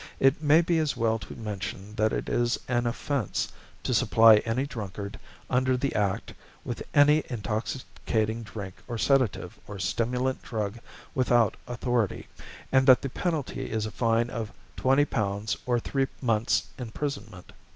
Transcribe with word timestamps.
It 0.19 0.41
may 0.41 0.61
be 0.61 0.79
as 0.79 0.97
well 0.97 1.19
to 1.19 1.35
mention 1.35 1.93
that 1.93 2.11
it 2.11 2.27
is 2.27 2.57
an 2.67 2.87
offence 2.87 3.49
to 3.83 3.93
supply 3.93 4.37
any 4.37 4.65
drunkard 4.65 5.19
under 5.47 5.77
the 5.77 5.93
Act 5.93 6.33
with 6.65 6.81
any 6.95 7.23
intoxicating 7.29 8.41
drink 8.41 8.73
or 8.87 8.97
sedative 8.97 9.59
or 9.67 9.77
stimulant 9.77 10.41
drug 10.41 10.79
without 11.13 11.55
authority, 11.67 12.27
and 12.71 12.87
that 12.87 13.03
the 13.03 13.09
penalty 13.09 13.69
is 13.69 13.85
a 13.85 13.91
fine 13.91 14.31
of 14.31 14.51
£20 14.75 15.57
or 15.67 15.79
three 15.79 16.07
months' 16.19 16.63
imprisonment. 16.79 17.53